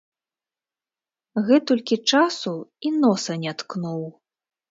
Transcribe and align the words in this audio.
Гэтулькі 1.49 1.95
часу 2.13 2.55
і 2.89 2.93
носа 3.03 3.33
не 3.43 3.51
ткнуў. 3.63 4.03